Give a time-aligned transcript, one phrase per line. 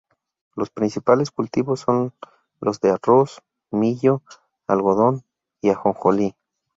[0.55, 2.13] Los principales cultivos son
[2.59, 4.23] los de arroz, millo,
[4.65, 5.21] algodón
[5.61, 6.35] y ajonjolí.